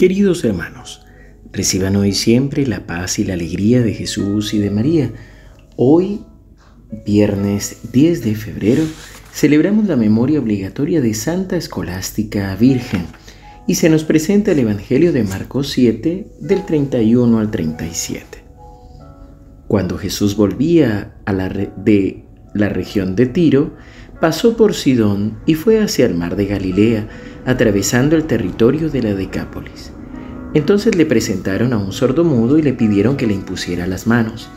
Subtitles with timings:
[0.00, 1.02] Queridos hermanos,
[1.52, 5.12] reciban hoy siempre la paz y la alegría de Jesús y de María.
[5.76, 6.22] Hoy,
[7.04, 8.82] viernes 10 de febrero,
[9.30, 13.04] celebramos la memoria obligatoria de Santa Escolástica Virgen
[13.66, 18.38] y se nos presenta el Evangelio de Marcos 7 del 31 al 37.
[19.68, 22.24] Cuando Jesús volvía a la de
[22.54, 23.76] la región de Tiro,
[24.20, 27.08] pasó por Sidón y fue hacia el mar de Galilea,
[27.46, 29.92] atravesando el territorio de la Decápolis.
[30.52, 34.50] Entonces le presentaron a un sordo mudo y le pidieron que le impusiera las manos.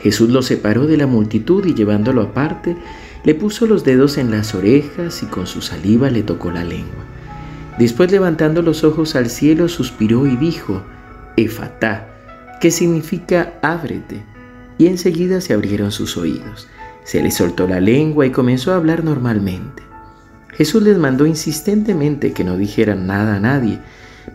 [0.00, 2.76] Jesús lo separó de la multitud y llevándolo aparte,
[3.24, 7.04] le puso los dedos en las orejas y con su saliva le tocó la lengua.
[7.78, 10.82] Después levantando los ojos al cielo, suspiró y dijo,
[11.36, 12.08] Efatá,
[12.60, 14.22] que significa ábrete.
[14.78, 16.68] Y enseguida se abrieron sus oídos.
[17.06, 19.84] Se le soltó la lengua y comenzó a hablar normalmente.
[20.48, 23.78] Jesús les mandó insistentemente que no dijeran nada a nadie,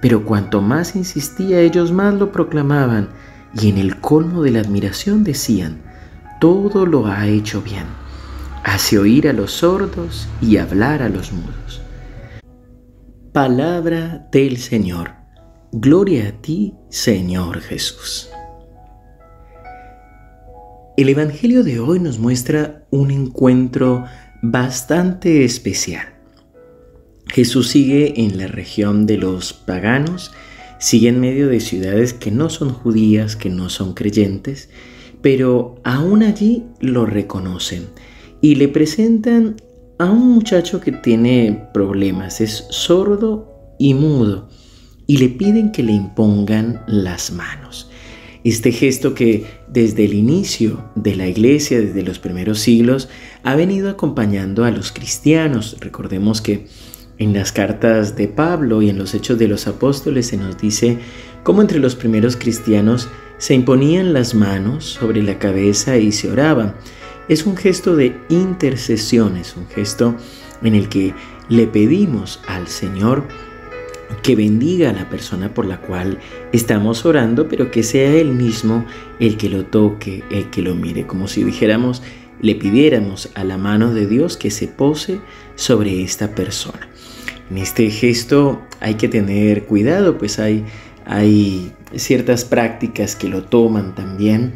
[0.02, 3.10] pero cuanto más insistía ellos más lo proclamaban
[3.54, 5.82] y en el colmo de la admiración decían,
[6.40, 7.84] todo lo ha hecho bien,
[8.64, 11.82] hace oír a los sordos y hablar a los mudos.
[13.34, 15.12] Palabra del Señor.
[15.74, 18.30] Gloria a ti, Señor Jesús.
[21.02, 24.06] El Evangelio de hoy nos muestra un encuentro
[24.44, 26.14] bastante especial.
[27.26, 30.32] Jesús sigue en la región de los paganos,
[30.78, 34.70] sigue en medio de ciudades que no son judías, que no son creyentes,
[35.24, 37.88] pero aún allí lo reconocen
[38.40, 39.56] y le presentan
[39.98, 44.50] a un muchacho que tiene problemas, es sordo y mudo,
[45.08, 47.91] y le piden que le impongan las manos.
[48.44, 53.08] Este gesto que desde el inicio de la iglesia, desde los primeros siglos,
[53.44, 55.78] ha venido acompañando a los cristianos.
[55.80, 56.66] Recordemos que
[57.20, 60.98] en las cartas de Pablo y en los hechos de los apóstoles se nos dice
[61.44, 66.74] cómo entre los primeros cristianos se imponían las manos sobre la cabeza y se oraban.
[67.28, 70.16] Es un gesto de intercesión, es un gesto
[70.64, 71.14] en el que
[71.48, 73.28] le pedimos al Señor
[74.24, 76.20] que bendiga a la persona por la cual
[76.52, 78.86] estamos orando, pero que sea Él mismo
[79.20, 82.02] el que lo toque, el que lo mire, como si dijéramos,
[82.42, 85.20] le pidiéramos a la mano de Dios que se pose
[85.56, 86.88] sobre esta persona.
[87.50, 90.66] En este gesto hay que tener cuidado, pues hay,
[91.06, 94.54] hay ciertas prácticas que lo toman también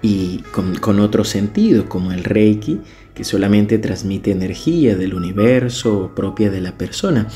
[0.00, 2.80] y con, con otro sentido, como el Reiki,
[3.14, 7.28] que solamente transmite energía del universo propia de la persona.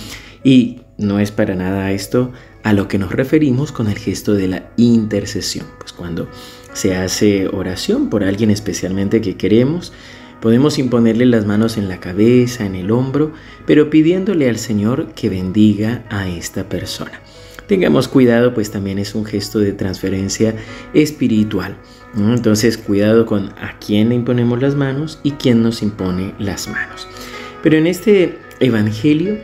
[0.45, 4.49] Y no es para nada esto a lo que nos referimos con el gesto de
[4.49, 5.67] la intercesión.
[5.79, 6.29] Pues cuando
[6.73, 9.93] se hace oración por alguien especialmente que queremos,
[10.41, 13.33] podemos imponerle las manos en la cabeza, en el hombro,
[13.67, 17.21] pero pidiéndole al Señor que bendiga a esta persona.
[17.67, 20.57] Tengamos cuidado, pues también es un gesto de transferencia
[20.93, 21.77] espiritual.
[22.17, 27.07] Entonces, cuidado con a quién le imponemos las manos y quién nos impone las manos.
[27.63, 29.39] Pero en este Evangelio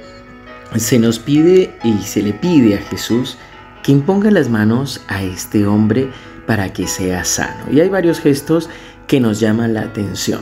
[0.74, 3.38] se nos pide y se le pide a Jesús
[3.82, 6.10] que imponga las manos a este hombre
[6.46, 7.70] para que sea sano.
[7.70, 8.68] Y hay varios gestos
[9.06, 10.40] que nos llaman la atención.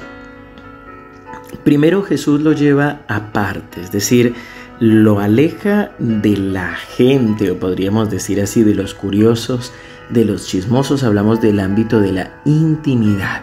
[1.62, 4.34] Primero Jesús lo lleva aparte, es decir,
[4.80, 9.72] lo aleja de la gente, o podríamos decir así, de los curiosos,
[10.10, 13.42] de los chismosos, hablamos del ámbito de la intimidad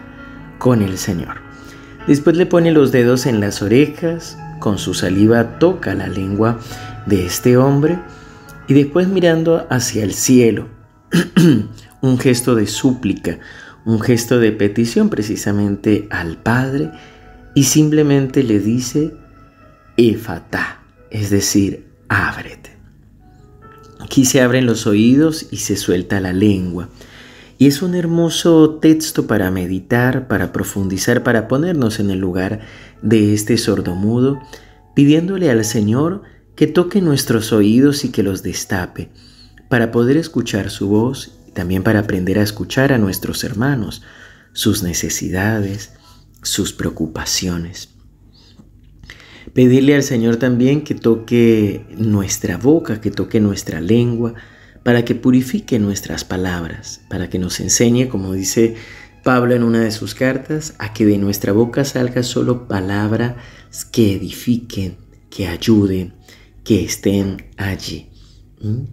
[0.58, 1.38] con el Señor.
[2.08, 6.58] Después le pone los dedos en las orejas, con su saliva toca la lengua
[7.06, 8.00] de este hombre
[8.70, 10.70] y después mirando hacia el cielo,
[12.02, 13.40] un gesto de súplica,
[13.84, 16.92] un gesto de petición precisamente al Padre
[17.54, 19.14] y simplemente le dice,
[19.98, 20.80] Efata,
[21.10, 22.78] es decir, ábrete.
[24.00, 26.88] Aquí se abren los oídos y se suelta la lengua.
[27.62, 32.62] Y es un hermoso texto para meditar, para profundizar, para ponernos en el lugar
[33.04, 34.42] de este sordomudo,
[34.96, 36.24] pidiéndole al Señor
[36.56, 39.12] que toque nuestros oídos y que los destape,
[39.70, 44.02] para poder escuchar su voz y también para aprender a escuchar a nuestros hermanos,
[44.54, 45.94] sus necesidades,
[46.42, 47.90] sus preocupaciones.
[49.54, 54.34] Pedirle al Señor también que toque nuestra boca, que toque nuestra lengua,
[54.84, 58.76] para que purifique nuestras palabras, para que nos enseñe, como dice
[59.24, 63.36] Pablo en una de sus cartas, a que de nuestra boca salga solo palabras
[63.92, 64.98] que edifiquen,
[65.30, 66.14] que ayuden,
[66.64, 68.10] que estén allí.
[68.62, 68.84] ¿Mm?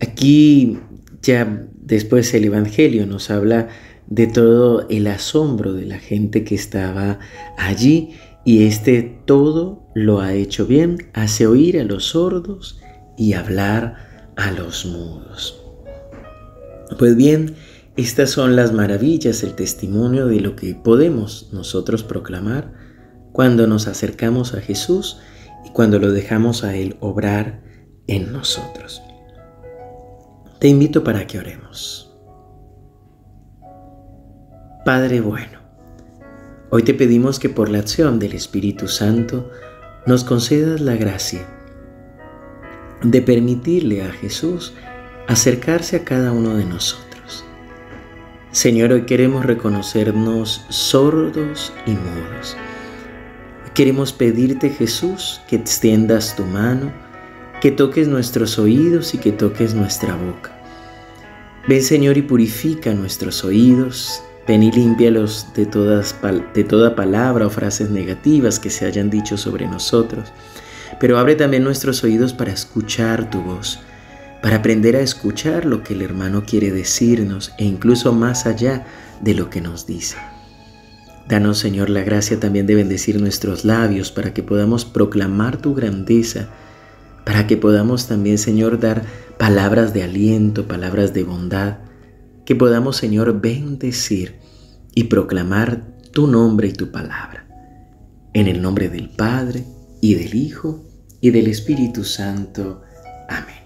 [0.00, 0.78] Aquí
[1.22, 3.68] ya después el Evangelio nos habla
[4.06, 7.18] de todo el asombro de la gente que estaba
[7.56, 8.14] allí
[8.44, 12.80] y este todo lo ha hecho bien, hace oír a los sordos
[13.16, 15.60] y hablar a los mudos.
[16.96, 17.56] Pues bien,
[17.96, 22.72] estas son las maravillas, el testimonio de lo que podemos nosotros proclamar
[23.32, 25.18] cuando nos acercamos a Jesús
[25.66, 27.62] y cuando lo dejamos a Él obrar
[28.06, 29.02] en nosotros.
[30.60, 32.16] Te invito para que oremos.
[34.84, 35.58] Padre bueno,
[36.70, 39.50] hoy te pedimos que por la acción del Espíritu Santo
[40.06, 41.57] nos concedas la gracia
[43.02, 44.74] de permitirle a Jesús
[45.26, 47.44] acercarse a cada uno de nosotros.
[48.50, 52.56] Señor, hoy queremos reconocernos sordos y mudos.
[53.74, 56.90] Queremos pedirte, Jesús, que extiendas tu mano,
[57.60, 60.50] que toques nuestros oídos y que toques nuestra boca.
[61.68, 64.22] Ven, Señor, y purifica nuestros oídos.
[64.48, 66.16] Ven y límpialos de, todas,
[66.54, 70.32] de toda palabra o frases negativas que se hayan dicho sobre nosotros
[71.00, 73.80] pero abre también nuestros oídos para escuchar tu voz,
[74.42, 78.86] para aprender a escuchar lo que el hermano quiere decirnos e incluso más allá
[79.22, 80.16] de lo que nos dice.
[81.28, 86.48] Danos, Señor, la gracia también de bendecir nuestros labios para que podamos proclamar tu grandeza,
[87.24, 89.02] para que podamos también, Señor, dar
[89.36, 91.78] palabras de aliento, palabras de bondad,
[92.46, 94.36] que podamos, Señor, bendecir
[94.94, 97.46] y proclamar tu nombre y tu palabra.
[98.32, 99.64] En el nombre del Padre,
[100.00, 100.84] y del Hijo,
[101.20, 102.82] y del Espíritu Santo.
[103.28, 103.58] Amén.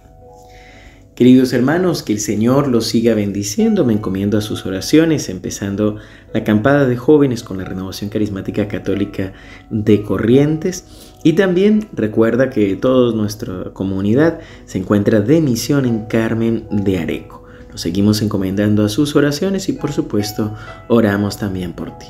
[1.14, 3.84] Queridos hermanos, que el Señor los siga bendiciendo.
[3.84, 5.98] Me encomiendo a sus oraciones, empezando
[6.32, 9.34] la acampada de jóvenes con la Renovación Carismática Católica
[9.68, 10.86] de Corrientes.
[11.22, 17.44] Y también recuerda que toda nuestra comunidad se encuentra de misión en Carmen de Areco.
[17.70, 20.54] Nos seguimos encomendando a sus oraciones y por supuesto
[20.88, 22.06] oramos también por ti.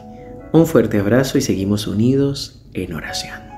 [0.53, 3.52] Un fuerte abrazo y seguimos unidos en oración.